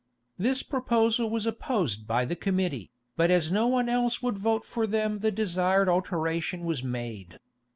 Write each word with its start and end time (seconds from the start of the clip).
This 0.39 0.63
proposal 0.63 1.29
was 1.29 1.45
opposed 1.45 2.07
by 2.07 2.25
the 2.25 2.35
committee, 2.35 2.89
but 3.15 3.29
as 3.29 3.51
no 3.51 3.67
one 3.67 3.87
else 3.87 4.19
would 4.19 4.39
vote 4.39 4.65
for 4.65 4.87
them 4.87 5.19
the 5.19 5.29
desired 5.29 5.87
alteration 5.87 6.63
was 6.65 6.81
made. 6.83 7.37